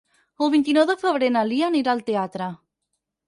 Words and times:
El 0.43 0.47
vint-i-nou 0.53 0.87
de 0.91 0.95
febrer 1.01 1.29
na 1.35 1.43
Lia 1.51 1.69
anirà 1.73 1.93
al 1.95 2.03
teatre. 2.09 2.51